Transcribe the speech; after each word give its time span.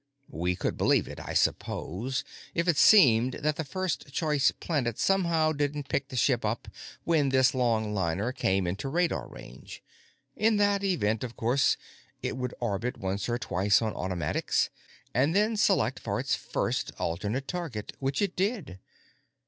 We 0.31 0.55
could 0.55 0.79
believe 0.79 1.07
it, 1.07 1.19
I 1.19 1.35
suppose, 1.35 2.23
if 2.55 2.67
it 2.67 2.77
seemed 2.77 3.33
that 3.35 3.55
the 3.55 3.63
first 3.63 4.11
choice 4.11 4.49
planet 4.49 4.97
somehow 4.97 5.51
didn't 5.51 5.89
pick 5.89 6.07
the 6.07 6.15
ship 6.15 6.43
up 6.43 6.67
when 7.03 7.29
this 7.29 7.51
longliner 7.51 8.33
came 8.35 8.65
into 8.65 8.89
radar 8.89 9.27
range. 9.27 9.83
In 10.35 10.57
that 10.57 10.83
event, 10.83 11.23
of 11.23 11.37
course, 11.37 11.77
it 12.23 12.35
would 12.35 12.55
orbit 12.59 12.97
once 12.97 13.29
or 13.29 13.37
twice 13.37 13.79
on 13.79 13.93
automatics, 13.93 14.71
and 15.13 15.35
then 15.35 15.55
select 15.55 15.99
for 15.99 16.19
its 16.19 16.33
first 16.33 16.91
alternate 16.97 17.47
target—which 17.47 18.23
it 18.23 18.35
did. 18.35 18.79